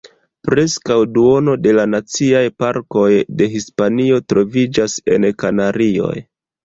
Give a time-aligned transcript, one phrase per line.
[0.47, 3.09] Preskaŭ duono de la Naciaj Parkoj
[3.43, 6.15] de Hispanio troviĝas en Kanarioj.